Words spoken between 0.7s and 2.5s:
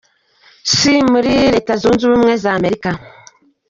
C muri Leta Zunze Ubumwe